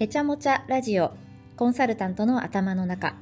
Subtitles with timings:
[0.00, 1.10] へちゃもちゃラジオ
[1.56, 3.16] コンサルタントの頭の中。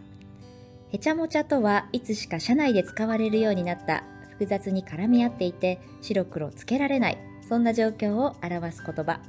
[0.90, 7.18] へちゃもちゃとはいつしか社内で使われるようになった複雑に絡み合っていて白黒つけられない
[7.48, 9.20] そんな状況を表す言葉。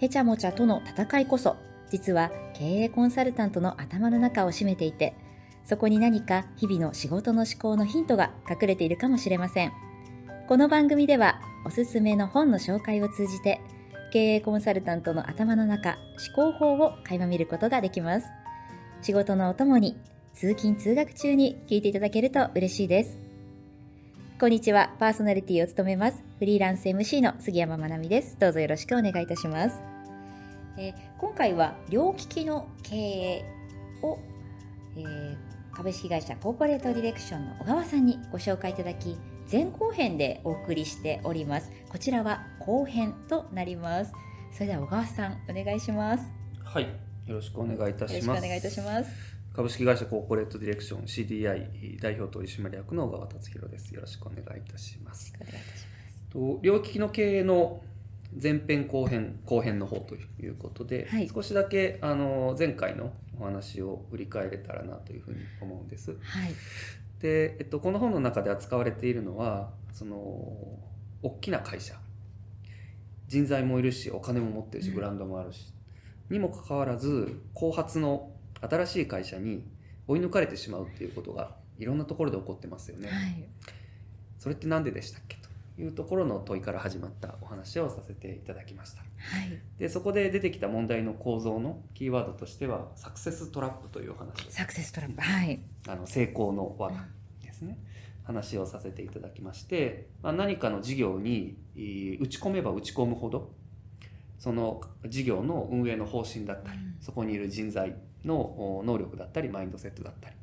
[0.00, 1.54] へちゃもちゃとの戦いこそ
[1.88, 5.14] 実は経営コンサルタントの頭の中を占めていて
[5.64, 9.72] そこに何か日々の仕事の思考のヒントが隠れているかもしれません。
[10.48, 13.60] この番組ではおすすめの本の紹介を通じて
[14.12, 15.98] 経営コンサルタントの頭の中
[16.34, 18.26] 思考法を垣間見ることができます。
[19.02, 19.96] 仕事のお供に
[20.34, 23.18] 通勤通学中に聞いていただけると嬉しいです。
[24.38, 24.92] こんにちは。
[24.98, 28.38] パーソナリティを務めますフリーランス MC の杉山まなみです。
[28.38, 29.80] どうぞよろしくお願いいたします、
[30.76, 33.44] えー今回は両利きの経営
[34.02, 34.18] を、
[34.96, 39.18] えー株式会社コーポレートディレクションの小川さんにご紹介いただき
[39.50, 44.12] 前後編でお送りしておりますこちらは後編となります
[44.52, 46.24] それでは小川さんお願いします
[46.64, 46.82] はい、
[47.26, 48.26] よろしくお願いいたします。
[48.26, 49.10] よろしくお願いいたします
[49.54, 53.94] 株式会社コーポレートディレクション CDI 代表取締役の小川達弘です。
[53.94, 55.32] よろしくお願いいたします。
[55.34, 57.80] お願いいたしますと両利きの経営の
[58.42, 66.10] 前編後編後編の方ということで、はい少しだけあの前回のお話を振り返れたらなというふうに思うんです。
[66.10, 66.50] はい
[67.20, 70.16] で、えっと、この本の中で扱われているのはその
[71.22, 71.94] 大きな会社。
[73.28, 74.94] 人材もいるしお金も持ってるしうん。
[74.94, 75.72] ブランドもあるし、
[76.30, 79.64] にもかかわらず後発の新しい会社に
[80.06, 83.08] 追い抜かれてしまうっていうことがいろんなところで起こってますよね。
[83.08, 83.44] はい。
[84.38, 85.45] それって何ででしたっけと
[85.78, 89.00] いうところの問いから始まったお話をさせていただきました。
[89.00, 89.06] は
[89.44, 89.60] い。
[89.78, 95.60] でそこで出てきた問題の構造のキーワードとしてはサクセストラップというお話をサクセストラップはい。
[95.88, 96.90] あの成功の輪
[97.42, 97.78] ですね、
[98.24, 103.52] 話をさせていただきまして、まあ、何かの事業にえー打ち込めば打ち込むほど
[104.38, 106.96] その事業の運営の方針だったり、うん。
[107.00, 110.36] そこにいる人材のお能力だったりマインドセットだったり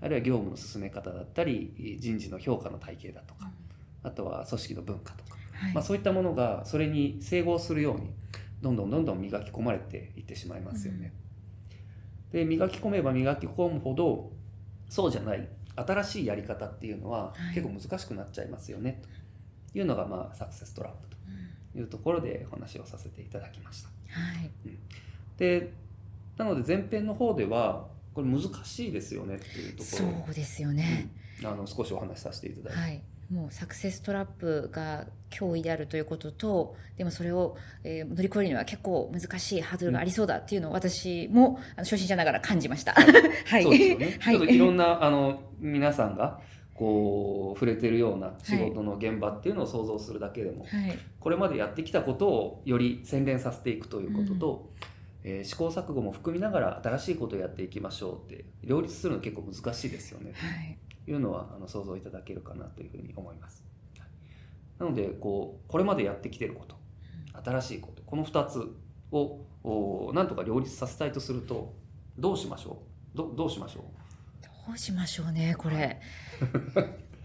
[0.00, 3.50] あるいは業務の進め方だったりえー人事の評価の体系だとか
[4.04, 5.74] あとは組織の文化とか、はい。
[5.74, 8.10] まあ、そういったものがそれに整合するように
[8.62, 11.12] どんどんどんどん磨き込まれていってしまいますよね。
[12.30, 14.30] で磨き込めば磨き込むほど
[14.88, 17.54] そうじゃない新しいやり方っていうのははい。
[17.54, 19.02] 結構難しくなっちゃいますよね、
[19.72, 21.72] というのがまあサクセストラップうん。
[21.72, 23.88] というところでお話をさせていただきました。
[23.88, 24.50] はい。
[25.38, 25.72] で
[26.36, 30.08] なので前編の方ではこれ難しいですよねっていうとこそろ。
[30.08, 31.10] をうですよね、
[31.40, 31.46] うん。
[31.46, 33.02] あの少しお話しさせていただいて、はい
[33.34, 42.92] もうサクセストラップが脅威であるということとでもそれを、えー乗り越えるには結構難しいハードルがありそうだっていうのを私もあの初心者ながら感じました。
[42.92, 44.36] はい、そうですよね、はい。
[44.36, 46.40] ちょっといろんなあの皆さんが
[46.74, 50.98] こう触れてるような仕事の現場っていうのを想像するだけでも、はい。
[51.18, 54.70] これまでやってきたことをより洗練させていくということと、
[55.24, 60.32] えー試行錯誤も含みながら新しいことをやっていきましょうって両立するの結構難しいですよね。
[60.34, 60.78] はい。
[60.90, 63.64] というのはあの想像いただけるかなというふうに思います。
[63.98, 64.08] はい。
[64.78, 66.76] なのでこうこれまでやってきてること
[67.44, 68.60] 新しいことこの2つ
[69.12, 71.74] をおなんとか両立させたいとすると
[72.18, 72.82] どうしましょ
[73.14, 73.16] う？
[73.16, 73.84] どどうしましょう？
[74.68, 76.00] どうしましょうねこれ。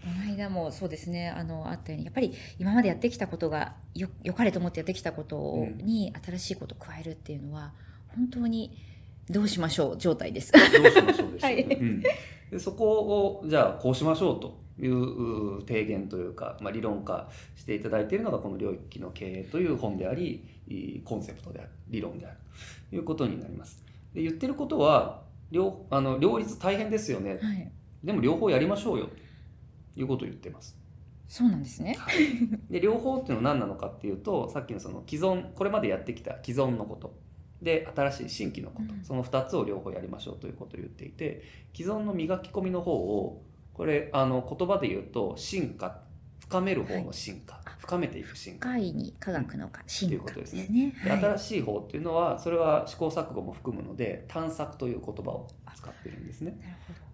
[0.02, 7.74] この間もそうですねあのあったようにやっぱり今までやってきたことがよ良かれと思ってやってきたことに新しいことを加えるっていうのは
[8.08, 8.78] 本当に
[9.30, 10.52] どうしましょう状態です。
[10.52, 12.02] どうしましょうですよね、はいうん、
[12.50, 22.36] でそこをじゃあこうしましょうというう提言というか、まあ、理論化していただいているのがこの「領域の経営」という本でありいコンセプトである理論である
[22.90, 23.84] ということになります。
[24.12, 27.70] で言ってることは両あの両立大変ですよねはい、
[28.02, 29.08] でも両方やりましょうよ
[29.94, 30.76] ということを言ってます。
[31.28, 31.94] そうなんですね。
[31.96, 32.16] はい、
[32.68, 37.14] で両方っていうのは何なのかっていうとさっきのその既存これまでやってきた既存のこと
[37.62, 39.04] で新しい新規のこと、うん。
[39.04, 41.42] その2つを両方やりましょうということを言っていて
[41.74, 43.42] 既存の磨き込みの方を
[43.74, 46.00] これあの言葉で言うと進化
[46.40, 48.68] 深める方の進化、はい深めていく進化。
[48.68, 50.86] 会に科学の科進化でということですすね。
[50.86, 51.20] ねではい。
[51.20, 56.60] 新しい方っていうのはそれは試行錯誤も含むので探索という言葉を使ってるんですね。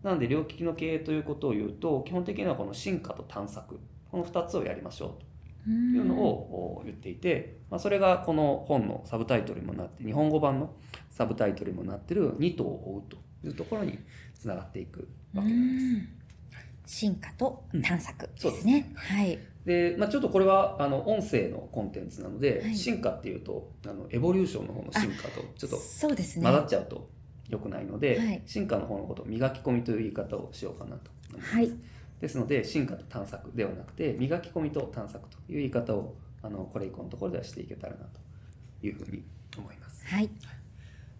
[0.02, 5.26] なので両利きの経営ということを言うと基本的にはこの進化と探索この2つをやりましょうとと
[5.70, 10.70] いうのをお言っていて、まあ、それがこの本のサブタイトルにもなって日本語版の
[11.10, 13.16] サブタイトルにもなってる「二頭を追う」と
[13.46, 13.98] いうところに
[14.34, 16.16] つながっていくわけなんです。
[16.86, 18.92] 進化と探索そうですですね。
[18.94, 19.38] はい。
[19.64, 26.44] で、まあ、ちょっとこれはあの音声のコンテンツなので、はい進化っていうとあのエボリューションの方の進化とちょっとそうですね。
[26.44, 27.10] 混ざっちゃうと
[27.48, 31.54] 良くないので、はい進化の方のことを磨き込みという言い方をしようかなと思います。
[31.54, 31.70] はい
[32.20, 38.20] ですので進化と探索ではなくて磨き込みと探索という言い方をあのこれ以降のところではしていけたらなと
[38.86, 39.22] いうふうに
[39.56, 40.06] 思います。
[40.06, 40.30] はい。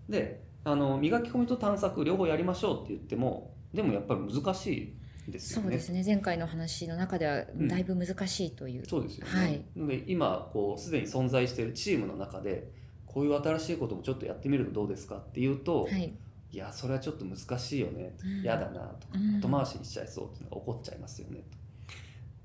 [0.08, 4.94] であの磨き込みと探索両方やりましょうって言ってもでもやっぱり難し
[5.28, 5.62] いですよね。
[5.62, 9.32] そうですね前回の話の中ではだいぶ難しいという、そうですよね。
[9.32, 12.70] はいで今こうすでに存在しているチームの中で
[13.06, 16.14] こういう新しいこともちょっとやってみるとどうですかっていうと、はい
[16.52, 21.44] い、やそれはちょっと難しいよねうん嫌だなとかうん後回しにしちゃいそうっていうのが起こっちゃいますよね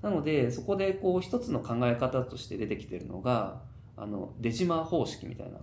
[0.00, 0.08] と。
[0.08, 3.62] なのでそこでこう一つの考え方として出てきてるのが
[3.96, 5.58] あの出島方式みたいな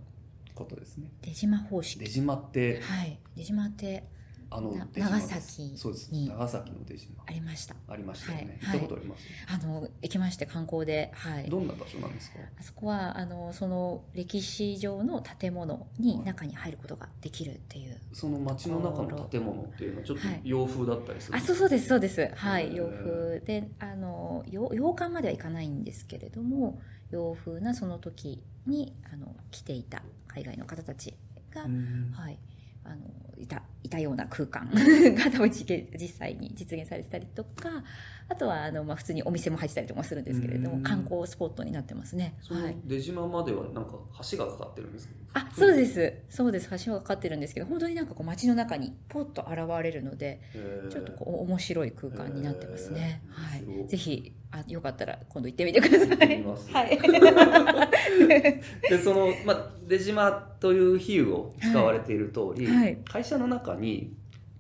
[0.55, 1.11] ことですね。
[1.21, 4.03] 出島方式出島ってはい出島って
[4.51, 6.11] あの長崎そうです。
[6.11, 7.23] に長崎の出島。
[7.25, 7.75] ありました。
[7.87, 11.49] ありましたよね、はい行ったことあります、あの行きまして観光ではい。
[11.49, 12.39] どんな場所なんですか？
[12.59, 20.41] あそこはあのその歴史上の建物に中に入ることができるっていうその街の中の建物っていうのはちょっとはい。
[20.43, 22.31] 洋風だったりするんあそうそうですそうです。
[22.35, 26.81] はい洋風であの洋洋館まではいかないんですけれども
[27.11, 31.15] 洋風なその時にあの来ていた海外の方たち
[31.53, 32.11] が、うん。
[32.13, 32.39] はい
[32.89, 33.01] あの
[33.37, 34.69] いたいたような空間。
[34.73, 37.83] が多分実際に実現されてたりとか
[38.29, 40.77] あとはあの、まあ、普通にお店も入ってたりとかもするんですけれどうん。
[40.77, 42.35] も観光スポットになってますね。
[42.41, 42.75] そはい。
[42.75, 43.93] の出島まではなんか
[44.31, 46.13] 橋がかかってるんですあそうです。
[46.29, 46.69] そうです。
[46.85, 50.41] 橋がかかってるんですけど本当になんかこう街の中にポッと現れるので
[50.89, 53.21] ちょっとこう面白い空間になってますね。
[53.29, 53.61] はい。
[53.85, 56.43] い、ぜひあよかったら今度行ってみてください。
[56.43, 56.99] はい。
[58.89, 62.97] でその、まあ、出島という比喩を使われている通り、はい。
[63.07, 64.13] 会社の中に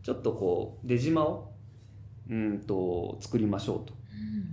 [0.03, 1.48] ちょっとこう出島を
[2.29, 3.93] うんと作りましょうと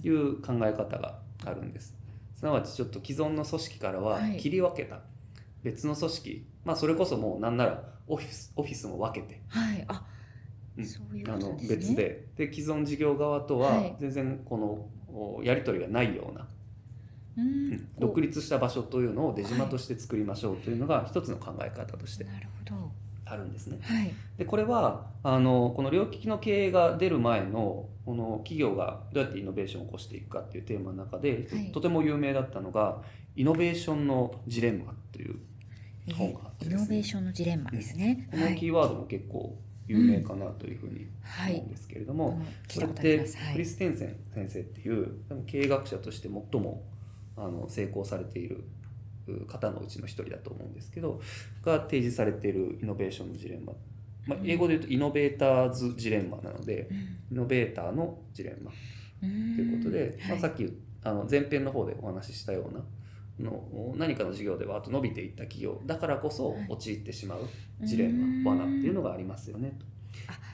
[0.07, 1.95] いう考え方があるんです。
[2.35, 4.37] すなわちちょっと既存の組織からははい。
[4.39, 5.01] 切り分けた
[5.63, 9.41] 別の組織、まあそれこそもうなんならオフィスオフィスも分けて。
[9.49, 9.85] はい。
[9.89, 10.05] あ、
[10.77, 11.31] うん。
[11.31, 11.59] あの。
[11.69, 12.27] 別で。
[12.37, 13.97] で既存事業側とははい。
[13.99, 16.47] 全然このおやり取りがないような、
[17.39, 22.25] うんうん独立した場所というのを出島として作りましょうというのが一つの考え方として。
[22.25, 22.93] なるほど。
[23.27, 23.79] あるんですね。
[23.83, 24.15] はい。
[24.39, 33.03] でこれはあのこの両利きの経営が出る前のこの企業がどうやってイノベーションを起こしていくかっていうテーマの中で、はいとても有名だったのが
[33.37, 35.37] 「イノベーションのジレンマ」という
[36.07, 38.29] え本があってねイノベーションのジレンマですね。
[38.31, 39.59] このキーワードも結構
[39.89, 43.19] 有名かなというふうにはい思うんですけれども、それって
[43.53, 45.13] クリステンセン先生っていう
[45.47, 46.85] 経営学者として最も
[47.37, 48.65] あの成功されているう
[49.47, 51.21] 方のうちの一人だと思うんですけど
[51.63, 53.73] が提示されているイノベーションのジレンマ、
[54.27, 56.89] まあ、英語で言うと Innovator's Dilemma なので
[57.31, 58.71] イノベーターのジレンマ。
[58.71, 58.77] と
[59.21, 60.67] ということで、まあ、さっっき
[61.03, 62.85] あの前編の方でお話ししたような
[63.41, 66.67] の何かの事業ではあと伸びていった企業だからこそはい。
[66.69, 67.41] 陥ってしまう
[67.83, 69.87] ジレンマ罠っていうのがありますよねと。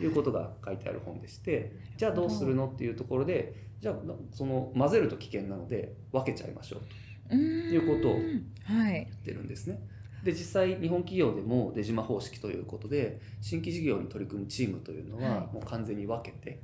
[0.02, 3.94] いうことが書いてある本でしてじゃあどうするのっていうところでじゃあ
[4.32, 6.86] その混ぜると危険なので分けちゃいましょうと
[7.32, 8.92] いいうことをはい。
[8.92, 9.80] 言ってるんですね。
[10.24, 16.60] で実際日本企業でも出島方式ということで新規事業に取り組むチームというのははいもう完全に分けて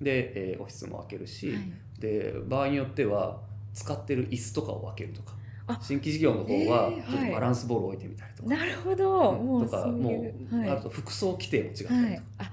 [0.00, 3.40] で、えーオフィスも分けるし、はいで場合によっては
[3.72, 5.34] 使ってる椅子とかを分けるとか
[5.68, 9.30] あ新規事業の方はえーちょっとバランスボールを置いてみたりとか、なるほど。
[9.30, 12.22] うんもうとかそういうもう、はいあと服装規定も違ったりとか、はい。
[12.38, 12.44] あ、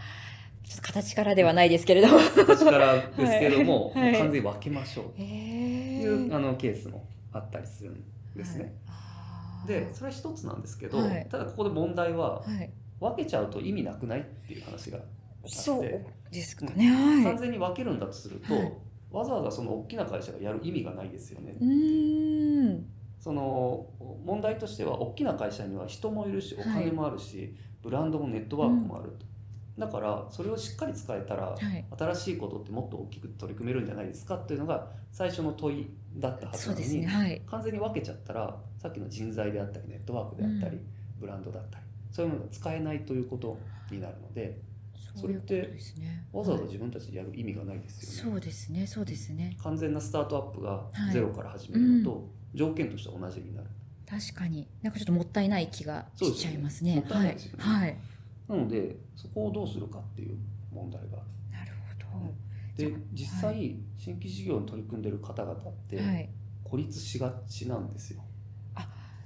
[0.64, 2.20] ちょっと形からではないですけれども。
[2.20, 6.34] 形からですけれども,、はいもう完全に分けましょうとへいう、え。
[6.36, 8.04] あのケースもあったりするん
[8.36, 8.76] ですね。
[8.86, 9.68] はい。
[9.68, 12.72] でそれは一つなんですけど、はいただここで問題ははい。
[13.00, 15.00] 分けちゃうと意味なくないっていう話が
[15.46, 16.92] そうでですかね。
[16.92, 17.40] は完い。
[17.40, 18.74] 全に分けるんだとすると、はい
[19.12, 21.56] わざわざその大きな会社がやる意味がないですよね。
[21.60, 22.86] うーん。
[23.20, 23.88] その
[24.24, 29.26] 問題としては大きな会社には人もいるしお金もあるし、ブランドもネットワークもあると、
[29.80, 31.86] だからそれをしっかり使えたらはい。
[31.98, 34.36] 新しいことってもっと大きく取り組めるんじゃないですか？
[34.36, 37.08] っていうのが最初の問いだったはずなのに、ね。
[37.08, 37.42] はい。
[37.48, 40.86] 完全に分けちゃったらさっきの人材であったりネットワークであったり、うん
[41.20, 43.58] ブランドだったりそういうものが使えないということ
[43.92, 44.58] になるので
[45.18, 46.26] そういうことですね。
[46.32, 48.32] わざわざ自分たちでやる意味がないですよね。
[48.32, 48.88] そうですね。
[48.88, 49.58] そうですね。
[49.62, 53.68] 完全なスタートアップがはいゼロから始めるのと、条件としては同じになる。
[54.10, 54.66] 確かに。
[54.82, 57.04] なんかちょっともったいない気がしちゃいますね。
[57.06, 57.38] すねはい。
[57.58, 57.98] はい。
[58.50, 60.38] なのでそこをどうするかっていう
[60.74, 62.34] 問題があなるる。
[62.76, 65.58] でじゃあ実際、新規事業に取り組んでる方々っ
[65.90, 66.10] てほど。
[66.10, 66.30] はい。
[66.64, 68.22] 孤立しがちなんですよ。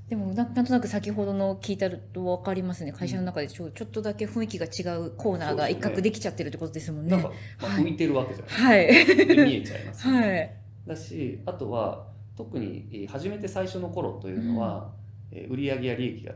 [0.09, 7.11] でもななんとなく先ほどの聞いたと分かりますね会社の中でちょちょっとだけ雰囲気が違うコーナーが一角できちゃってるってことですもんね。
[7.11, 9.05] なんか、まあはい浮いてるわけじゃない、はい。
[9.25, 10.53] で見えちゃいます、はい。
[10.85, 14.91] だしあとは特にえー始めて最初の頃というのは、
[15.31, 16.33] えー売上や利益が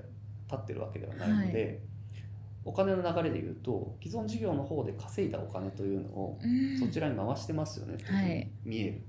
[0.47, 1.81] 立ってるわけではないので、
[2.67, 6.77] お金の流れでいうと既存事業の方で稼いだお金というのをうん。
[6.77, 9.01] そちらに回してますよねうふうに見える、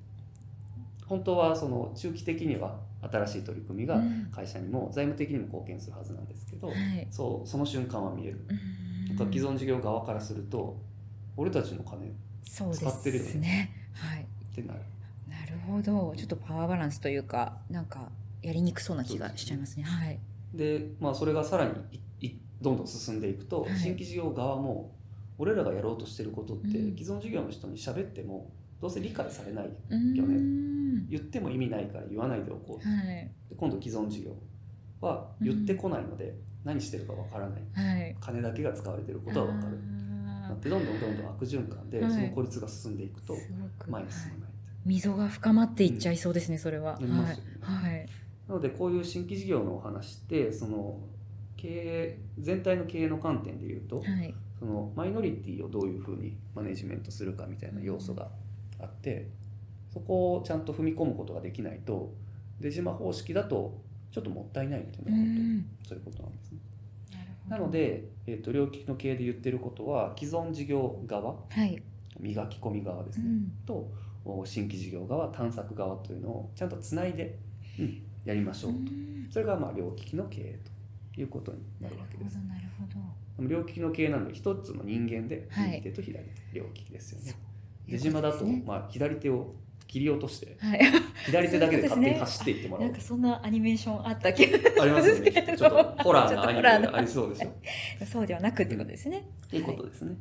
[1.07, 4.29] 本当はその中期的には新しい取り組みがうん。
[4.31, 7.07] 会社にも財務的にも貢献するはずなんですけど、はい。
[7.11, 9.17] そうその瞬間は見える、うん。
[9.17, 10.81] なんか既存事業側からすると
[11.37, 12.11] 俺たちの金っ
[12.45, 13.33] そう使ってるよね。
[13.41, 14.27] ねはい。
[14.55, 14.81] てなる。
[15.29, 16.15] なるほど。
[16.17, 18.11] ちょっとパワーバランスというかなんか
[18.41, 19.83] やりにくそうな気がしちゃいますね。
[19.83, 20.21] はい。
[20.55, 22.01] で、まあ、それがさらにいい
[22.61, 23.77] どんどん進んでいくと、はい。
[23.77, 24.95] 新規事業側も
[25.39, 26.97] 俺らがやろうとしてることって、うん。
[26.97, 28.51] 既存事業の人に喋っても
[28.81, 30.15] どうせ理解されないうん。
[30.15, 33.07] よね言っても意味ないから言わないでおこうはい。
[33.49, 34.33] で今度既存事業
[35.01, 36.35] は言ってこないので、
[36.65, 37.63] 何してるかわからない。
[37.73, 38.17] はい。
[38.21, 39.79] 金だけが使われてることはわかる。
[40.49, 42.11] なってどんどんどんどん悪循環で、はい。
[42.11, 43.37] その効率が進んでいくと
[43.87, 44.51] 前に進はいまない、
[44.87, 46.95] 溝が深まっていっちゃいそうですね、それは。
[46.95, 48.07] はい。
[48.49, 50.99] なのでこういう新規事業のお話ってその
[51.59, 54.35] 経営全体の経営の観点で言うと、はい。
[54.59, 58.29] そのマイノリティをどういうふうにマネジメントするかみたいな要素が
[58.81, 59.29] あって
[59.93, 62.13] そこをちゃんと踏み込むことができないと
[62.59, 63.79] 出島方式だと
[64.11, 65.67] ちょっともったいないっていうのが本うん。
[65.85, 66.59] 当そういうことなんですね。
[67.49, 71.81] なの、で、えー、と両利きの経営で言ってることは既存事業側はい。
[72.19, 73.53] 磨き込み側ですね、うん。
[73.65, 73.89] と
[74.25, 77.39] お新規事業側探索側というのをちゃんとつないで、
[77.79, 80.71] うんやりましょうと、うんそれがまあ両利きの経営と
[81.21, 82.37] いうことにななるるわけです。
[82.37, 83.01] ほど、なるほど。
[83.37, 87.35] でも両利きの経営なので一つの人間ではい右手と左手、両利きですよね。
[87.87, 89.55] 出島だと、まあ、左手を
[89.87, 90.81] 切り落としてはい。
[91.25, 99.25] 左手だけで勝手に走っていってもらおうんなかそんなアニメーションあった気がありますよね ちょっとホラーなアニメちょっとホラーなありそうでしょそうではなくってことですね。
[99.47, 100.17] っていうことですね。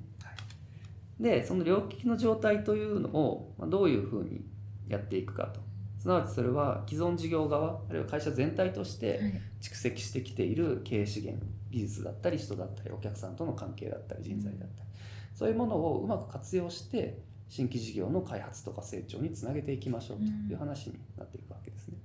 [1.20, 4.46] でその両利きの状態というのをまあどういうふうに
[4.88, 5.60] やっていくかと
[6.08, 9.42] すなわちそれは既存事業側あるいは会社全体としてはい。
[9.60, 14.90] 蓄積してきている経営資源技術だったり人だったりお客さんとの関係だったり人材だったり、
[15.34, 17.18] そういうものをうまく活用して
[17.50, 21.98] 新規事業の開発とか成長につなげていきましょうという話になっていくわけですね。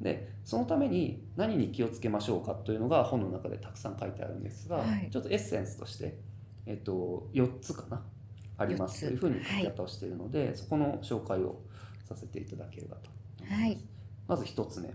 [0.00, 5.08] でそのために何に気をつけましょうかというのが本の中でたくさん書いてあるんですが、はい。
[5.12, 6.18] ちょっとエッセンスとして、
[6.66, 8.02] えっと、4つかな
[8.58, 11.62] ありますというふうに書き方をしているので、そこの紹介を
[12.14, 13.62] させていただければと思います。
[13.62, 13.78] はい。
[14.26, 14.90] まず1つ目。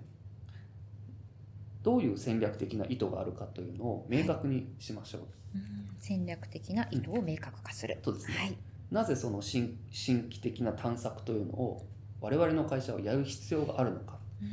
[1.83, 5.21] どういう戦略的な意図があるかというのを明確にしましょう、
[5.55, 5.89] うん。
[5.99, 7.97] 戦略的な意図を明確化する。
[8.03, 8.57] そうですね、はい。
[8.91, 11.85] なぜその新新規的な探索というのを
[12.21, 14.17] 我々の会社はやる必要があるのか。
[14.41, 14.49] うん。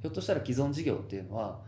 [0.00, 1.60] ひょっとしたら既存事業っていうのは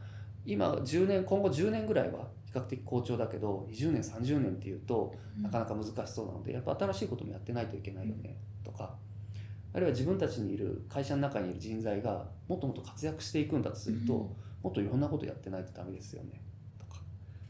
[0.47, 8.95] 今10年今後10年ぐらいは比較的好調だけど20年30年っていうとなかなか難しそうなのでやっぱ新しいこともやってないといけないよねとか
[9.73, 14.19] あるいは自分たちにいる会社の中にいる人材がもっともっと活躍していくんだとすると、うん。
[14.63, 16.41] もっといろんなことやってないとダメですよね。
[16.79, 17.01] とか、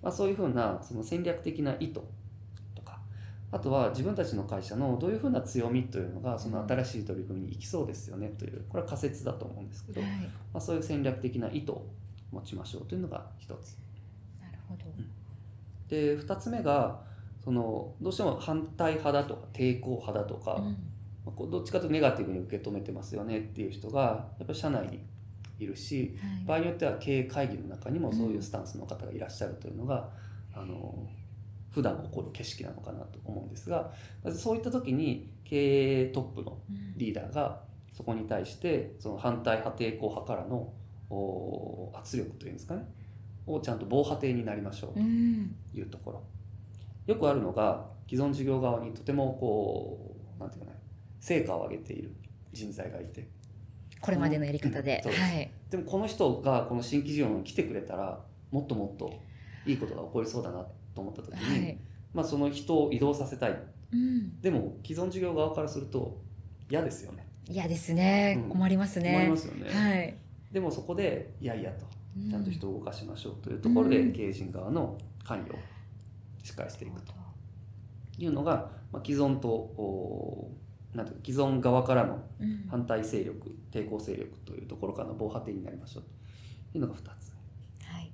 [0.03, 2.01] まあ、そういうふうなその戦略的な意図
[2.75, 3.01] とか。
[3.51, 10.11] あとは自分たちの会社のどういうふうな強みというのがその新しい取り組みに行きそうですよねというこれは仮説だと思うんですけど、はい。
[10.11, 11.87] まあ、そういう戦略的な意図を
[12.31, 13.79] 持ちましょうというのが一つ。
[14.41, 14.85] なるほど。
[15.89, 17.01] で2つ目が
[17.43, 20.77] そのどうしても反対派だとか抵抗派だとか、うん
[21.51, 24.01] どっちかというとネガティブに受け止めてますよねっていう人が
[24.39, 25.01] やっぱり社内に
[25.59, 26.45] いるしはい。
[26.47, 30.09] 場合によっては経営会議の中にもそういうスタンスの方がいらっしゃるというのが、
[30.55, 31.07] あの
[31.71, 33.93] 普段起こる景色なのかなと思うんですが
[34.25, 36.95] まずそういった時に経営トップのうん。
[36.97, 37.61] リーダーが
[37.93, 40.73] そこに対してその反対派抵抗派からの
[41.11, 42.85] お圧力というんですかね
[43.47, 45.55] をちゃんと防波堤になりましょうとうん。
[45.75, 46.23] いうところ。
[47.07, 50.79] よくあるのが既存事業側にとてもこうなんていうかね
[51.21, 52.13] 成果を上げている
[52.53, 53.29] 人材がいて
[54.01, 55.03] これまでのやり方で。
[55.05, 55.51] うんはい。
[55.71, 58.19] でもこの人がこの新規事業に来てくれたら
[58.51, 59.13] もっともっと
[59.67, 61.79] いいことが起こりそうだなと思った時に、はい。
[62.13, 63.63] まあ、その人を移動させたい
[63.93, 64.41] うん。
[64.41, 66.19] でも既存事業側からすると
[66.69, 68.47] 嫌ですよね嫌ですねう。
[68.47, 69.15] ん困りますね。
[69.15, 70.17] 思いますよね、はい。
[70.51, 71.85] でもそこでいやいやと
[72.17, 75.59] うちゃんと人を動かしましょうというところでうん経営陣側の関与を
[76.43, 77.13] しっかりしていくと
[78.19, 80.51] いうのが、まあ、既存とお
[80.95, 82.23] なんていうか既存側からの
[82.69, 86.03] 反対勢力抵抗勢力というところからの防波堤になりましょう。
[86.73, 87.33] というのが2つ。
[87.85, 88.13] はい。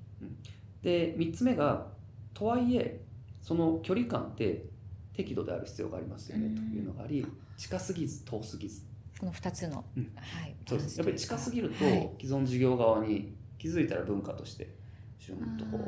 [0.82, 1.88] で3つ目が
[2.34, 3.00] とはいえ
[3.40, 4.66] その距離感って
[5.14, 8.82] 適度である必要がありますよねというのがあり近すぎず遠すぎず。
[9.18, 10.12] この二つの、うん。
[10.14, 10.54] はい。
[10.68, 10.98] そうです。
[10.98, 12.10] やっぱり近すぎるとはい。
[12.20, 14.74] 既存事業側に気づいたら文化として
[15.18, 15.78] シュンとこ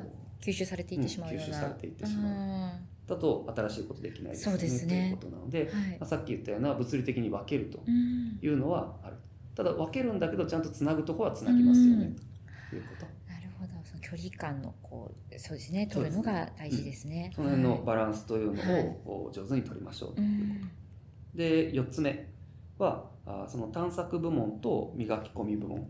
[0.40, 1.45] う吸収されていってしまうような。
[1.45, 2.33] うん吸収されていってしまう。
[2.33, 4.59] うんだと新しいことできないですね。
[4.59, 5.17] ですね。
[5.21, 5.71] ということなので、はい。
[5.71, 8.38] まあ、さっき言ったような物理的に分けるとうん。
[8.43, 9.17] いうのはある。
[9.55, 12.15] ただ分けるんだけどちゃんとつなぐところはつなぎますよね、
[12.71, 13.07] ということ。
[13.33, 13.71] なるほど。
[13.85, 15.87] その距離感のこうそうですね。
[15.87, 17.33] 取るのが大事ですね。
[17.35, 17.83] その辺のはい。
[17.85, 18.97] バランスというのはい。
[19.07, 20.71] を上手に取りましょうとういうこと、ん。
[21.35, 22.29] で4つ目
[22.79, 25.88] はあその探索部門と磨き込み部門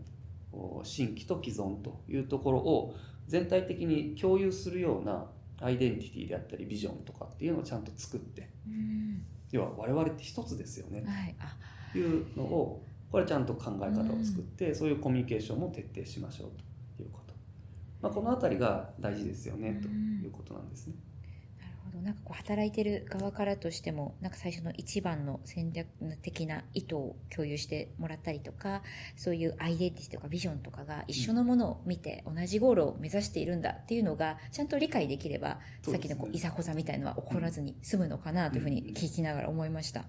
[0.51, 2.95] お新規と既存というところを
[3.27, 5.27] 全体的に共有するような
[5.61, 9.25] アイデンティティであったりビジョンとかっていうのをちゃんと作ってうん。
[9.51, 11.03] 要は我々って一つですよね。
[11.05, 11.35] はい。
[11.39, 11.55] あ。
[11.91, 16.51] というのをこれちゃんと考え方を作って、そういうコミュニケーションも徹底しましょう
[16.95, 17.33] ということ、
[18.01, 20.93] まあ、この辺りが大事ですよねということなんですね。
[20.93, 21.08] なる
[21.91, 25.87] ほどなんかこう働いてる側からとしてもなんか最初の一番の戦略
[26.21, 28.81] 的な意図を共有してもらったりとか
[29.15, 35.57] そういうアイデンティティとかビジョンとかが一緒のものを見て同じゴールを目指しているんだっていうのがちゃんと理解できれば、ね。
[35.81, 40.01] さっきのこういざこざみたいのは起こらずに済むのかなというふうに聞きながら思いました。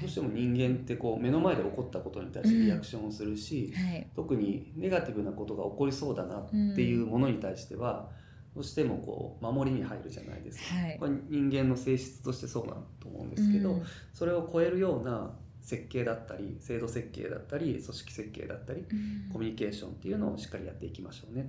[0.00, 4.06] どうしても人間ってこう目の前で起こったことに対してリアクションをするし、はい、はい。
[4.16, 8.10] 特にネガティブなことが起こりそうだなっていうものに対しては、
[8.58, 10.96] どうしてもこう守りに入るじゃないですか、はい。
[10.98, 13.82] これ人間の性質としてそうだと思うんですけど、うん。
[14.12, 15.30] それを超えるような
[15.62, 19.30] 設計だったり制度設計だったり組織設計だったりうん。
[19.32, 21.48] コミュニケーションっていうのをしっかりやっていきましょうね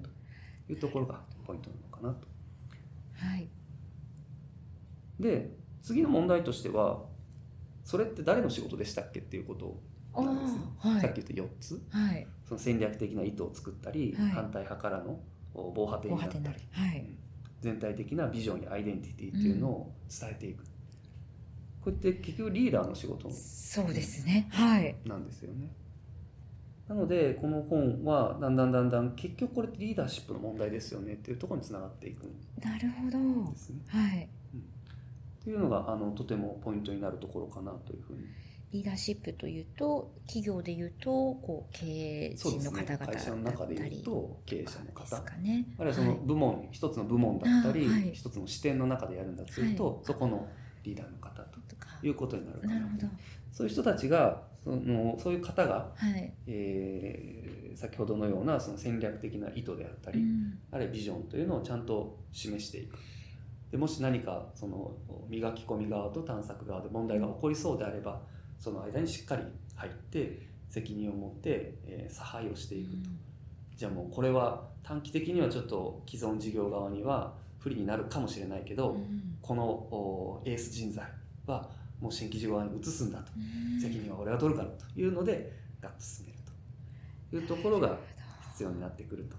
[0.68, 2.28] というところがポイントなのかなと。
[3.16, 3.50] はい。
[5.20, 5.50] で
[5.82, 7.06] 次の問題としては
[7.84, 9.82] それって誰の仕事でしたっけっていうこと
[10.14, 11.02] あなんですね、ーはい。
[11.02, 11.82] さっき言った4つ。
[11.90, 12.28] はい。
[12.46, 14.30] その戦略的な意図を作ったり、はい。
[14.30, 15.20] 反対派からのお
[15.54, 16.44] 防波堤になったり。
[16.44, 16.60] なる。
[16.72, 17.00] はい。
[17.00, 17.18] うん。
[17.62, 20.64] 全体的なビジョンやアイデンティティっていうのを伝えていく、
[21.82, 24.48] これって結局リーダーの仕事そうですね。
[24.52, 24.96] はい。
[25.06, 25.72] なんですよね。
[26.88, 32.32] なのでこの本はだんだんだんだん結局これってリーダーシップの問題ですよねっていうところにつながっていくん
[32.64, 33.18] なるほど。
[33.20, 34.24] はい。
[34.24, 38.24] っていうのがあのとてもポイントになるところかなというふうに
[38.72, 45.22] リーダーシップというと企業でいうとこう経営陣の方々だったり会社の中でいうと経営者の方。
[45.22, 45.66] かね。
[45.80, 48.12] あるいはその部門、一つの部門だったり、あはい。
[48.14, 49.96] 一つの視点の中でやるんだとすると、はい。
[50.04, 50.48] そこの
[50.84, 51.60] リーダーの方と
[52.06, 53.08] いうことになるかななるほど。
[53.52, 60.60] そういう人たちがそのそういう方が、はい、えー先ほどのようなその戦略的な意図であったり、うん。
[60.70, 62.98] あるいはビジョンというのをちゃんと示していく。
[63.72, 64.92] でもし何かその
[65.30, 68.22] 磨き込み側と探索側で問題が起こりそうであれば
[68.60, 69.44] その間にしっかり
[69.76, 73.10] 入って責任を持って、えー差配をしていくと。
[73.76, 79.38] じゃあもうこれは短期的にはちょっと既存事業側には不利になるかもしれないけど、うん。
[79.42, 81.06] このおエース人材
[81.46, 81.70] は
[82.02, 83.32] もう新規事業側に移すんだと。
[83.38, 83.82] うん。
[83.82, 86.50] 責任は俺が取るからというのでガッと進めると。
[87.36, 87.98] いうところが
[88.54, 89.30] 必要になってくる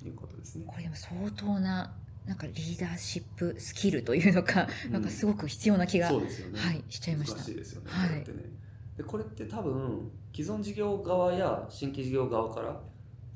[0.00, 0.64] ということですね。
[0.66, 1.92] これでも相当な
[2.28, 4.92] なんかリーダーシップスキルというのか、うん。
[4.92, 7.36] なんかすごく必要な気がそうですよね、はいしちゃいました。
[7.36, 8.38] 難しいですよね、はいこれってね
[8.98, 12.80] でこれって多分既存事業側や新規事業側から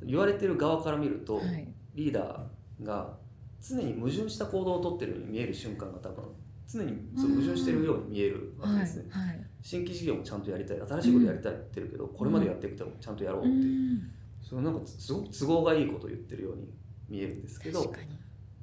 [0.03, 1.67] 言われてる側から見ると、はい。
[1.95, 3.17] リーダーが
[3.61, 6.25] 常に矛盾した行動をとってるように見える瞬間が多分
[6.69, 9.45] 常にそう矛盾してるように見えるわけですね、はいはい。
[9.63, 10.81] 新規事業もちゃんとやりたい。
[10.87, 14.11] 新しいことやりたいって言ってるけど、これまでやってきたことちゃんとやろうってういう、ん。
[14.43, 16.69] そのなんかすごく都合がいいことを言ってるように
[17.09, 17.93] 見えるんですけど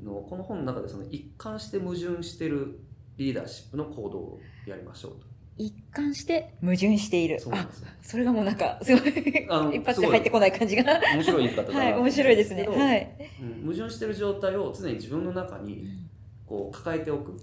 [0.04, 2.80] のこの本の中でその一貫して矛盾してる
[3.18, 5.28] リーダーシップの行動をやりましょうと。
[5.58, 7.36] 一貫して矛盾している。
[7.36, 7.88] あそうなんですよ。
[8.02, 10.84] それがもうなんかすごいあの 一発で入ってこない感じが。
[11.14, 11.80] 面白い言い方だな。
[11.80, 12.66] はい面白いですね。
[12.66, 16.10] はい、どうん矛盾してる状態を常に自分の中にうん
[16.46, 17.34] こう抱えておく。
[17.34, 17.36] っ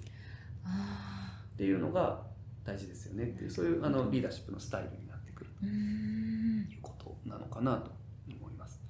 [0.65, 2.27] あていうのが
[2.65, 5.51] 大事ですよねっていうそういうあのリーダーシップのスタイルになってくる。
[5.61, 7.93] ということなのかなと
[8.29, 8.81] 思います。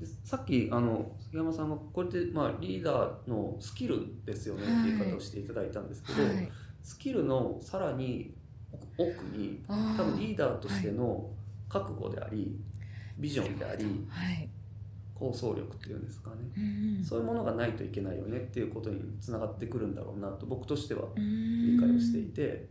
[0.00, 6.50] でさっきあの杉山さんがこれってまあリーダーのスキルですよねっていう言い方をしていただいたんですけど、はい。
[6.82, 8.34] スキルのさらに
[8.96, 11.28] 奥にあ多分リーダーとしての
[11.68, 12.58] 覚悟であり、
[13.18, 14.48] ビジョンでありはい。
[15.18, 16.60] 構想力っていうんですかね、う
[17.00, 22.68] んそういうものがないといけないよねっていうことにつながってくるんだろうなと僕としては理理解をしていて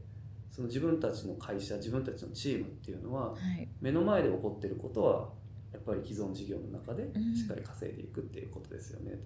[0.49, 3.67] その自分たちの会社自分たちのチームっていうのははい。
[3.81, 5.27] 目の前で起こってることは
[5.71, 7.35] やっぱり既存事業の中でうん。
[7.35, 9.19] しっかり稼いでいくっていうことですよね。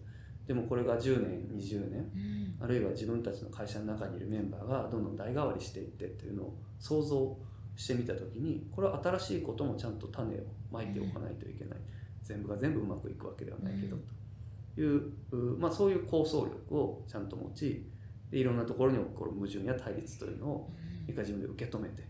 [0.47, 2.11] でもこれが10年20年
[2.59, 2.63] うん。
[2.63, 7.37] あるいは自分たちの会社の中にいるメンバーがどんどん代替わりしていってっていうのを想像
[7.75, 10.39] してみた時にこれは新しいこともちゃんと種を
[10.71, 11.79] まいておかないといけない。
[12.23, 14.03] 全部が全部うまくいくわけではないけどうん。
[14.75, 17.85] という、うまあ、そういう構想力をちゃんと持ち
[18.31, 20.71] でいろんなところに起こる矛盾や対立というのを
[21.07, 22.03] 一回自分で受け止めて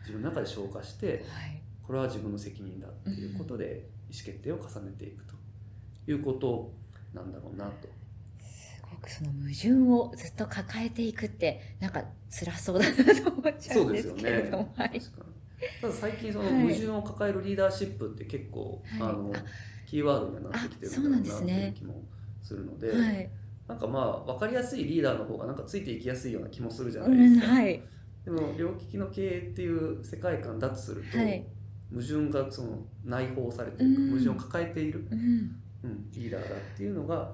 [0.00, 5.34] 自分の中で消化してはいこれは自分の責任だっていうことで意思決定を重ねていくと
[6.06, 6.72] いうこと
[7.14, 7.88] なんだろうなと。
[8.40, 15.00] すごくその矛盾をずっと抱えていくってなんか辛そうだなと思っちゃそううんでですすよねけれども、はい。
[15.80, 16.62] ただ最近そのはい。
[16.62, 19.02] 矛盾を抱えるリーダーシップって結構、はい。
[19.02, 19.44] あのあ。
[19.86, 22.02] キーワードにはなってきてるあそうなんんだろうですねなっていう気も
[22.42, 23.30] するので、はい。
[23.66, 27.46] なんかまあ分かりやすいリーダーの方がなんかついていきやすいような気もするじゃうないですか。
[27.46, 27.50] ん。
[27.50, 27.66] はい。
[27.66, 27.82] で
[28.24, 31.44] でも両利きの経営っていう世界観だとすると、はい
[31.90, 34.08] 矛盾がその内包されているか、うん。
[34.10, 35.18] 矛盾を抱えている、うん。
[35.84, 37.32] うん、リーダーだっていうのが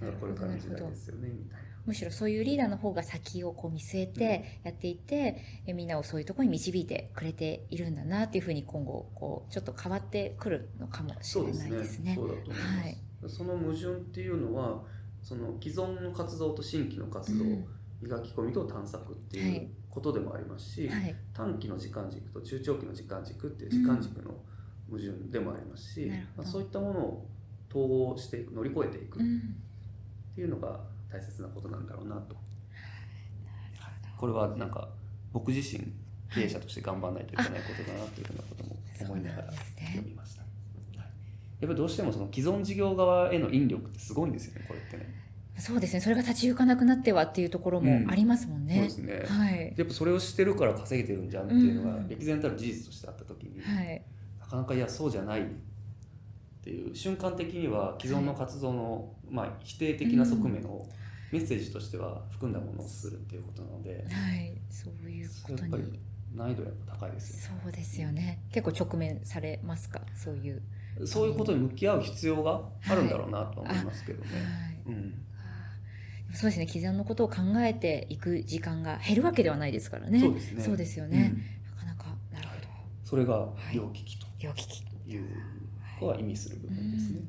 [0.00, 1.72] なんかこれからの時代ですよねみたいな。
[1.84, 12.14] むしろそういうリーダーの方が先をこう見据えてやっていて、えみんなをそういうところに導いてくれているんだなっていうふうに今後こうちょっと変わってくるのかもしれないですね。
[12.14, 12.98] そうだと思います、はい。
[13.26, 14.82] その矛盾っていうのは
[15.22, 17.66] その既存の活動と新規の活動、うん。
[18.00, 19.48] 磨き込みと探索ってはい。
[19.48, 21.14] いうことでもありますし、はい。
[21.34, 24.32] 短期の時間軸と中長期の時間軸っていう時間軸の
[24.90, 26.42] 矛盾でもありますし、なるほど。
[26.42, 27.28] まあ、そういったものを
[27.70, 29.54] 統合していく乗り越えていくっうん。
[30.34, 32.34] ていうのが大切なことなんだろうなと。
[34.16, 34.88] これはなんか
[35.32, 35.92] 僕自身
[36.32, 40.42] 経営者として頑張らないといけないことだなというふうなことも思いながら読みました。
[40.42, 41.00] はい。
[41.00, 41.04] やっ
[41.60, 45.21] ぱりどうしてもその既存事業側への引力ってすごいんですよねこれってね。
[45.58, 46.00] そうですね。
[46.00, 48.74] それが立ち行かなくなってはっていうところもありますもんね。
[48.74, 49.24] そうですね。
[49.26, 49.74] はい。
[49.76, 54.02] やっぱそれをしてるから稼げてるんじゃんっていうのがうん歴然たる事実としてあった時に、はい。
[54.40, 55.44] なかなかいやそうじゃないっ
[56.62, 60.88] ていう瞬間的には既存の活動の、まあ、否定的な側面を
[61.32, 64.52] メッセージとしては含んだものをするっていうことなので、はい。
[64.70, 66.00] そういうことに。
[66.34, 68.40] 難易度やっぱ高いですよそうですよね。
[68.52, 70.00] 結構直面されますか？
[70.16, 70.54] そういう。
[70.56, 70.62] ね
[71.04, 74.30] そういうことに向き合う必要があるんだろうなとは思いますけどね、
[74.86, 74.94] はい。
[74.94, 75.14] うん、
[76.32, 80.20] そうですね既存のことを考えていく時間が減るわけではないですからね。
[80.20, 81.32] そうですねそうですよね。
[81.34, 82.68] うんなかなかなるほど。
[83.04, 84.22] それが両利きと。
[85.06, 85.24] いう
[86.00, 87.20] ことが意味する部分ですね。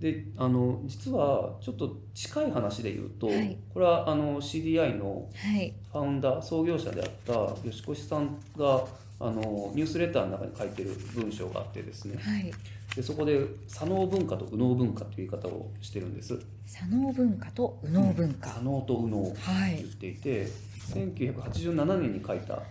[0.00, 8.84] であの実はちょっと近い話で言うと、はいこれはあの CDI のはいファウンダー創業者であった吉越さんが
[9.20, 12.52] あのニュースレターの中に書いてる文章があってですねはい。
[12.96, 16.38] でそこで左脳文化と右脳文化という言い方をしてるんです。
[16.66, 18.50] 左脳文化と右脳文化。
[18.50, 19.76] 左脳と右脳とはい。
[19.76, 20.46] 言っていて、
[20.94, 22.62] 1987年に書いた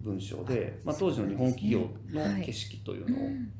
[0.00, 2.42] 文章で、まあ、当時の日本企業のはい。
[2.42, 3.52] 景色といううのを、ん。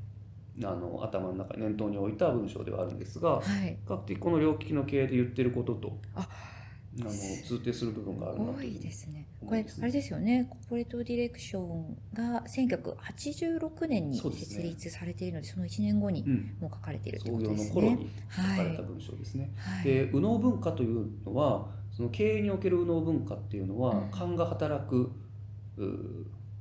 [0.62, 3.42] あの頭の中に念頭に置いた文章ではあるんですが、はい。
[3.42, 5.98] 比較的この両利きの経営で言ってることと。
[6.14, 6.28] あ
[6.98, 9.26] あの通底する部分がある多いですね。
[9.46, 10.46] これあれですよね。
[10.50, 17.68] コーポレートディレクションが1986年に設立されているので、その1年後にうん、もう書かれているという創業ことですね。
[17.68, 19.52] の頃に書はいかれた文章ですね。
[19.56, 19.84] はい。
[19.84, 25.12] で右脳文化というのはその経営における右脳文化っていうのは、うん勘が働く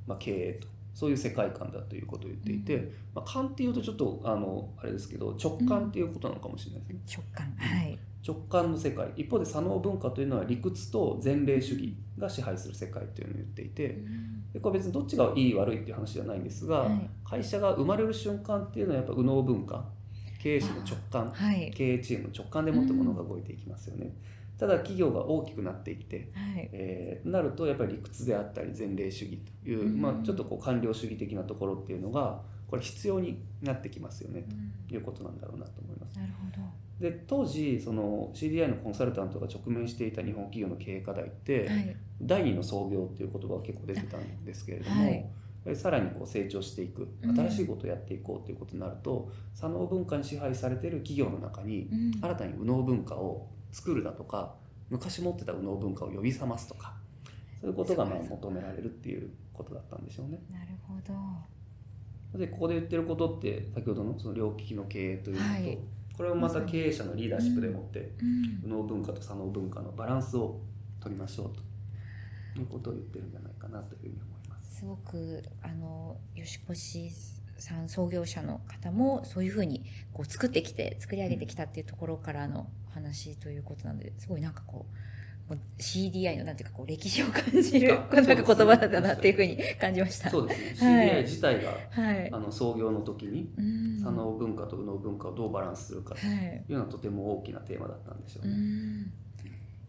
[0.06, 7.00] まあ、経営とそういう世界観だということを言っていて、うんまあ、勘っていうとちょっとあのあれですけど直感っていうことなのかもしれないですね。
[7.16, 7.54] 直感。
[7.56, 7.98] はい。
[8.26, 13.98] 直感の世界一方で左脳文化というのは理屈と前例主義が支配する世界というのを言っていて
[14.52, 19.84] でこれ別にどっちがいい悪いっていう話じゃないんですが、はい会社が生まれる瞬間っていうのはやっぱ右脳文化
[20.42, 21.70] 経営者の直感はい。
[21.72, 24.10] 経営チームの直感でもってものが動いていきますよね。
[24.60, 26.68] ただ企業が大きくなっていって、はい。
[26.70, 36.18] えーなるとやっぱり理屈であったり前例主義という、うんまあ、ちょっとこう官僚主義的なところっていうのがこれ必要になってきますよねうんということなんだろうなと思います。
[36.18, 36.66] なるほど。
[37.00, 41.96] で当時その CDI のコンサルタントが直面していた日本企業の経営課題って、はい。
[42.20, 45.26] 第二の創業っていう言葉が結構出てたんですけれども、はい
[45.74, 54.54] さらにこう成長していくうん新しいことをやっていこうということになると、左脳文化に支配されている企業の中にうん新たに右脳文化を作るだとか
[54.88, 56.94] 昔持ってた右脳文化を呼び覚ますとか
[57.60, 60.40] そういうことがまあ求められるっていうことだったんでしょうね。
[60.50, 60.94] なるほ
[62.32, 62.38] ど。
[62.38, 65.78] でここで言ってることって先ほどのその両利きの経営というのと、はい
[66.20, 70.60] これをまた経営者のリーダーシップでもってうん右脳文化と左脳文化のバランスを
[71.00, 71.50] 取りましょう
[72.54, 74.80] ということを言ってるんじゃないかなというふうに思います。
[74.80, 77.10] すごくあの吉越
[77.56, 84.86] さん創業者の方もそういうふうにこう作ってきて作り上げてきたっていうところからのお話ということなのですごいなんかこ
[85.48, 90.30] うもう CDI のなんていうかこう歴史を感じるあなんか言そうですね葉だなっていうふうに感じました。
[90.30, 92.32] そうですね、はい CDI 自体がはい。
[92.32, 96.64] あの創業の時にうん左脳文化と右脳文化をどうバランスするかとはい。
[96.68, 98.54] いうのはとても大きなテーマだったんでしょううね。
[98.56, 99.12] ん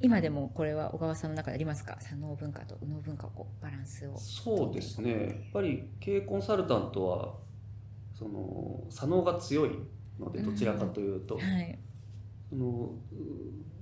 [0.04, 1.96] 今でもこれは小川さんの中でありますか？
[2.00, 4.18] 左脳文化と右脳文化をこうバランスを。
[4.18, 7.36] そうですねやっぱり経営コンサルタントは
[8.18, 9.70] その左脳が強い
[10.20, 11.78] のでどちらかというと、はい。
[12.52, 13.16] そのう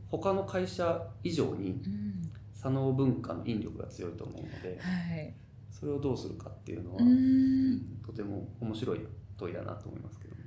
[0.10, 5.34] 他の会社以上にうん左脳文化の引力が強いと思うのではい。
[5.72, 9.00] それをどうするかっていうのは、うんとても面白い
[9.38, 10.42] 問いだなと思いますけどね。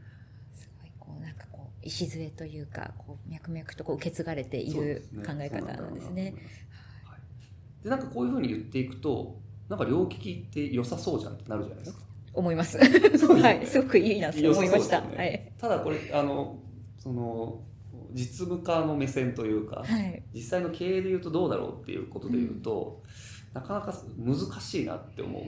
[0.52, 6.34] すごいこうなんかこう礎というかこう脈々とこう受け継がれている考え方なんですね。。
[7.04, 12.02] はい、でなんかこういうふうに言っていくとなんか両利きって良さそうじゃんってなるじゃないですか。
[12.34, 12.76] 思います。
[13.16, 15.00] すねはい、すごくいいなと思いました。
[15.00, 15.52] ねはい。
[15.56, 16.58] ただこれあの
[16.98, 17.62] その
[18.12, 20.22] 実務家の目線というか、はい。
[20.34, 23.02] 実際の経営でいうとどうだろうっていうことでいうと、
[23.54, 25.46] なかなか難しいなって思うっ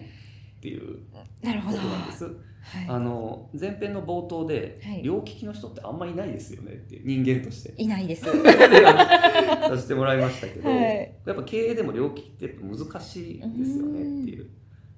[0.61, 2.25] ていうことなんです。
[2.25, 2.87] はい。
[2.89, 5.03] あの前編の冒頭で、はい。
[5.03, 7.75] 両利きの人ってあんまりいないですよねって人間として。
[7.77, 8.25] いないです。
[8.33, 11.15] させてもらいましたけど、はい。
[11.27, 14.51] やっぱ経営でも両利きってやっぱ難しいですよねっていう。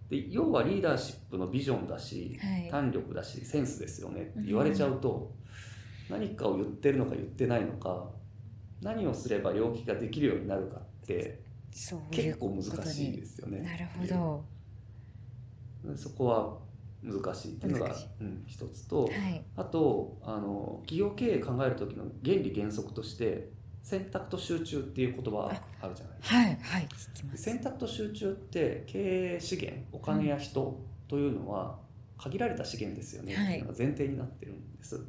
[0.08, 2.68] で要はリーダーシップのビジョンだし、はい。
[2.70, 5.34] 胆力だしセンスですよねって言われちゃうと、
[6.08, 8.10] 何かを言ってるのか言ってないのか
[8.82, 11.40] 何をすれば両利きができるようになるかって
[12.10, 13.60] 結構難しいにですよね。
[13.60, 15.96] なるほど。
[15.96, 16.58] そこは
[17.02, 19.44] 難しいっていうのがうん、一つと、はい。
[19.56, 23.50] あとあの企業経営考える時の原理原則として
[23.82, 26.36] 選択と集中っていう言葉あるじゃないですか。
[26.36, 26.88] はいはい
[27.34, 31.78] 選択と集中って経営資源お金や人というのは
[32.18, 33.62] 限られた資源ですよね、はい。
[33.76, 34.98] 前提になってるんです。
[34.98, 35.04] で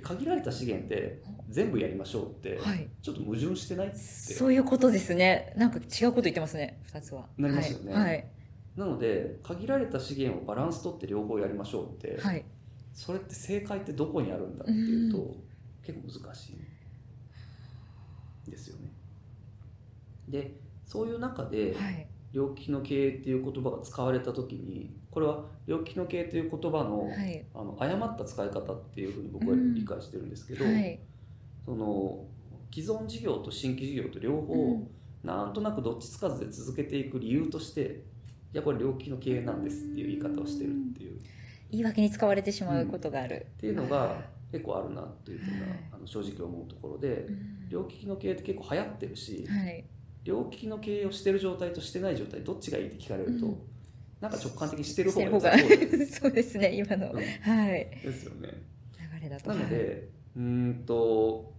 [0.00, 2.88] 限られた資源で全部やりましょうってはい。
[3.02, 5.52] ちょっと矛盾してないって、そういうことですね。
[5.56, 7.26] なんか違うこと言ってますね二つは。
[7.36, 7.92] なりますよね。
[7.92, 8.26] はい。
[8.76, 12.18] なので限られた資源をバランスとって両方やりましょうって、
[12.92, 15.36] それって正解ってどこにあるんだっていうと、
[15.82, 16.56] 結構難し
[18.46, 18.92] いですよね。
[20.28, 20.54] で
[20.86, 22.06] そういう中で、はい。
[22.32, 27.44] 両利きの経営っていう言葉が使われた時にこれは両利きの経営という言葉の,、はい。
[27.54, 31.00] あの誤った使い方っていうふうに僕は理解してるんですけど、はい。
[31.64, 32.24] その
[32.72, 34.88] 既存事業と新規事業と両方、うん。
[35.24, 38.04] なんとなくどっちつかずで続けていく理由として
[38.52, 41.20] いやこれ両利きの経営なんですっていう言い方をしてるっていう,、っ
[41.70, 44.16] 言い訳に使われてしまうことがある、ていうのが
[44.50, 45.88] 結構あるなというふうな、はい。
[45.92, 47.68] あの正直思うところで、うん。
[47.68, 49.84] 両利きの経営って結構流行ってるし、はい。
[50.24, 53.58] 両利きの経営をしてる状態としてない状態どっちがいいって聞かれると、うん
[54.20, 55.52] なんか直感的にしてる方が
[56.10, 57.16] そうですね今の、うん。
[57.16, 57.88] はい。
[58.02, 58.48] ですよね。
[58.98, 59.48] 流れだと。
[59.48, 61.52] なので、うーんと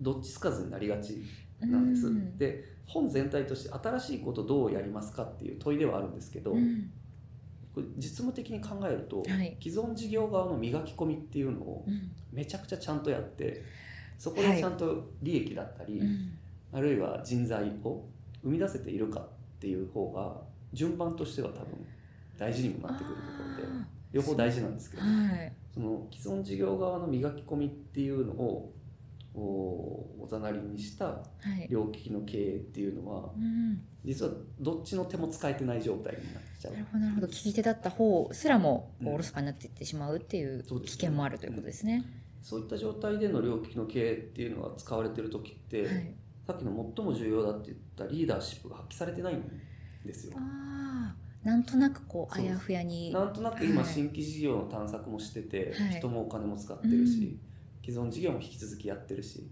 [0.00, 1.22] どっちつかずになりがち
[1.60, 2.08] なんです。
[2.08, 2.36] うん。
[2.36, 6.90] で本全体として新しいことをどうやりますかっていう問いではあるんですけど、うん。
[7.72, 9.56] これ実務的に考えると、はい。
[9.62, 12.10] 既存事業側の磨き込みっていうのをうん。
[12.32, 13.62] めちゃくちゃちゃんとやって
[14.18, 16.32] そこでちゃんと利益だったり、うん。
[16.72, 18.04] あるいは人材を
[18.42, 19.28] 生み出せているかっ
[19.60, 20.42] ていう方が
[20.74, 21.86] 順番としては多分
[22.36, 25.52] 大事にもなってくるところであ両方大事なんですけど、ーはい。
[25.72, 28.72] その既存事業側の磨き込みっていうのを
[29.34, 31.22] おおざなりにしたは
[31.58, 31.66] い。
[31.68, 33.80] 両利きの経営っていうのはうん。
[34.04, 36.72] 実はどっちの手も使えてない状態になっちゃう。
[36.74, 37.26] なるほどなるほど。
[37.26, 42.04] 聞き手だった方すらもおろそかになっていってしまうっていう危険もあるということですね。
[42.40, 46.14] そういった状態での両利きの経営っていうのが使われてる時って、はい、
[46.46, 49.42] さっきの最も重要だって言ったリーダーシップが発揮されてないん
[50.04, 50.34] ですよ。
[50.36, 57.40] ああなんとなくこうあやふやになんとなく今はい新規事業の探索もしてて、はい人もお金も使ってるし、うん
[57.86, 59.46] 既存事業も引き続きやってるし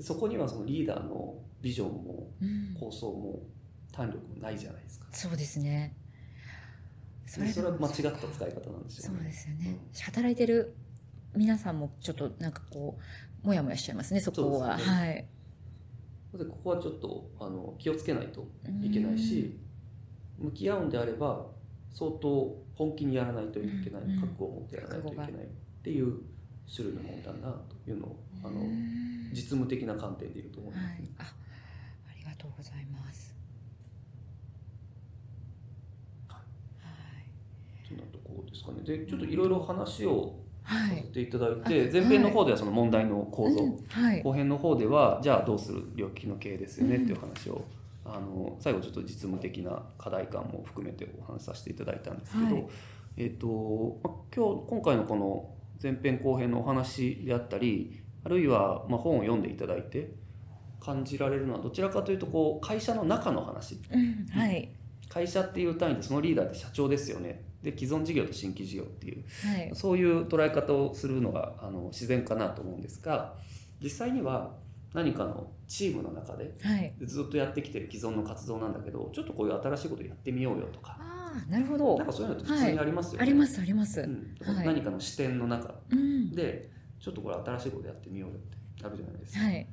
[0.00, 3.42] そこにはそのリーダーのビジョンもうん構想も
[3.92, 5.06] 胆力もないじゃないですか。
[5.12, 5.94] そうですね。
[7.26, 9.24] そでそれは間違った使い方なんですよそうね。
[9.24, 9.78] ですよね。
[10.04, 10.74] 働いてる
[11.36, 12.98] 皆さんもちょっとなんかこ
[13.44, 15.26] うもやもやしちゃいますねそこは、そうですよはい。
[16.36, 18.46] でここはちょっとあの気をつけないと
[18.82, 19.58] いけないし、
[20.38, 21.46] 向き合うんであれば
[21.94, 25.32] 相当本気にやらないといけない、うん覚悟を持ってやらないといけないっ
[25.82, 26.20] ていう
[26.74, 30.88] 種類のものだなというのをあのうん実務的な観点で言うと思います、ね。
[31.18, 31.34] はい、あ
[32.10, 33.34] ありがとうございます。
[37.86, 38.82] そんなところですかね。
[38.82, 40.45] でちょっといろいろ話をはい。
[40.66, 41.92] させていただいはて、い。
[41.92, 43.76] 前編の方ではその問題の構造、うん。
[43.88, 44.22] はい。
[44.22, 47.64] 後編の方ではじゃあどうする領域の経営ですよねっていう話を、
[48.04, 52.66] あの最後ちょっと実務的な課題感も含めてお話しさせていただいたんですけど、はい。
[53.16, 55.50] えっ、とま今日今回のこの
[55.82, 60.10] 前編後編のお話であったりあるいはまあ本を読んでいただいて
[60.80, 64.26] 感じられるのはどちらかというとこう会社の中の話うん。
[64.30, 64.70] はい。
[65.16, 69.70] 会社っていう単位でそのリーダーって社長ですよねで既存事業と新規事業っていうはい。
[69.74, 73.34] そういう捉え方をするのがあの自然かなと思うんですが
[73.82, 74.54] 実際には
[74.94, 76.92] 何かのチームの中ではい。
[77.02, 82.06] ずっとやってきてる既存の活動なんだけどちょっとこういう新しいことやってみようよとかああ、なるほどなん。
[82.06, 83.22] かそういうのって普通にありますよね。
[83.22, 84.00] ありますあります。
[84.00, 86.30] うんはい何かの視点の中うん。
[86.34, 88.38] でちょっとこれ新しいことやってみようよっ
[88.78, 89.44] てあるじゃないですか。
[89.44, 89.66] はい。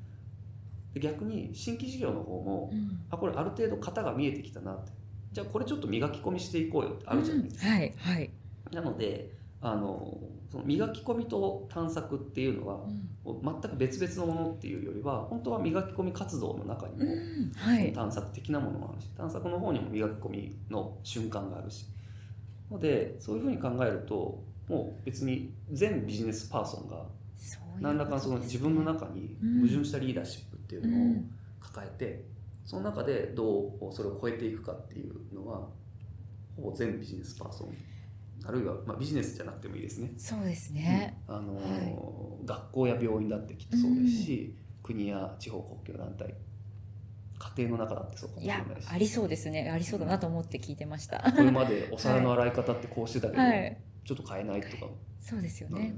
[0.93, 4.91] で逆に新規事業の方もうんあこれある程度型が見えてきたなって
[5.33, 7.67] じゃあこれちょっと磨き込みしていこうよってあるじゃないですか。
[7.67, 8.29] うんはいはい。
[8.71, 10.17] なのであの
[10.51, 12.75] その磨き込みと探索っていうのは
[13.25, 17.91] うん全く別々のものっていうよりは本当は磨き込み活動の中にも、うんはい。
[17.93, 21.87] 探索的なものもあるし探索の方にも磨き込みの瞬間があるし
[22.69, 27.05] のでそういうふうに考えるともう別に全ビジネスパーソンが
[27.79, 31.23] 何らかのその自分の中に矛盾したリーダーシップっていうのを
[31.59, 32.23] 抱えて、
[32.65, 35.67] その中でどうそれを超えていくかっていうのは
[36.55, 37.75] ほぼ全ビジネスパーソン
[38.45, 40.11] あるいは、まあ、ビジネスじゃなくてもいいですね。
[40.17, 41.95] そうですね、あの、はい、
[42.45, 46.33] 学校や病院だってきっとそうですし、国や地方公共団体
[47.39, 48.87] 家庭の中だってそうかもしれないし。
[48.91, 49.69] ありそうですね。
[49.69, 54.91] ありそうだなと思って聞いてました、これまでお皿の洗い方ってこうしてたけど、はい、ちょっと変えないとか
[55.23, 55.95] そうですよね。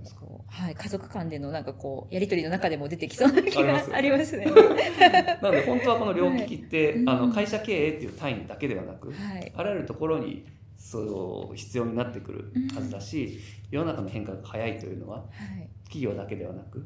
[0.47, 4.45] はい、家族間でのなんかこうやり取りの中でも出てきそうな気がありますね。
[5.41, 10.45] なので本当はこの両利きって、はい、あの会社経営っていう単位だけではなく、はい、あらゆるところに
[10.77, 13.31] そう必要になってくるはずだし、うん、
[13.71, 15.23] 世の中の変化が早いというのは、は
[15.59, 16.85] い、企業だけではなく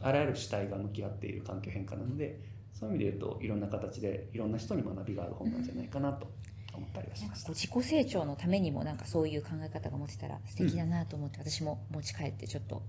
[0.00, 2.38] あらゆる主体が向き合っている環境変化なので
[2.72, 6.30] そういう意味で言うといろんな形でいろんな人に学びがある本なんじゃないかなと
[6.76, 7.50] 思ったりはしました。
[7.50, 12.82] 自己成長のためにもなんかそういう考え方が持てたら素敵だなと思って、うん、私も持ち帰ってちょっと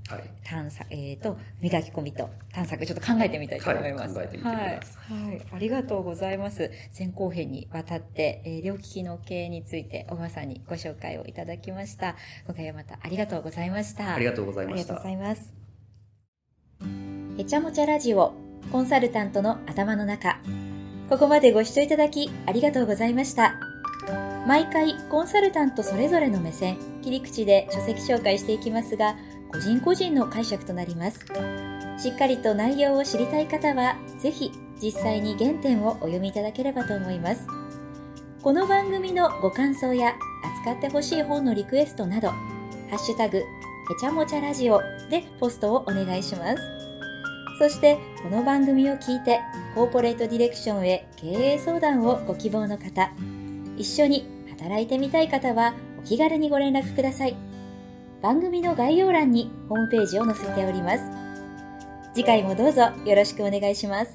[0.44, 4.17] 探索、はい、えっ、ー、と磨き込みと探索ちょっと考えてみたいと思います。
[4.17, 5.13] はい、考えてみてください。
[5.13, 6.72] はい、はい、ありがとうございます。
[6.98, 12.15] 前後編にわたって、えー、両利きの経営について小川さんにご紹介をいただきました。
[12.46, 14.15] 今回はまたありがとうございました。
[14.15, 14.94] ありがとうございました。
[14.94, 15.54] ありがとうございます。
[17.38, 18.34] へちゃもちゃラジオ
[18.72, 20.39] コンサルタントの頭の中。
[21.10, 23.70] ここまでご視聴いただきありがとうございました。
[24.47, 29.15] 毎回コンサルタントそれぞれの目線、切り口で書籍紹介していきますが、
[29.51, 31.25] 個人個人の解釈となります。
[31.99, 34.51] しっかりと内容を知りたい方は、ぜひ
[34.82, 37.45] 実際に原点をお読みいただければと思います。
[38.41, 40.15] この番組のご感想や
[40.63, 42.36] 扱ってほしい本のリクエストなど、ハ
[42.93, 43.43] ッシュタグ、へ
[43.99, 46.63] ちゃもちゃラジオでポストをお願いします。
[47.60, 49.39] そして、この番組を聞いて、
[49.75, 53.12] コーポレートディレクションへ経営相談をご希望の方、
[53.82, 57.36] 一緒に働いてみたい方はお気軽にご連絡ください。
[58.22, 61.04] 番組の概要欄にホームページを載せております。
[62.13, 64.10] 次回もどうぞよろしくお願いします。